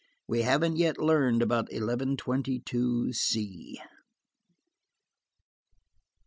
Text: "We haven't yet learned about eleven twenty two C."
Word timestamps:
"We 0.27 0.41
haven't 0.41 0.77
yet 0.77 0.97
learned 0.97 1.43
about 1.43 1.71
eleven 1.71 2.17
twenty 2.17 2.57
two 2.59 3.13
C." 3.13 3.79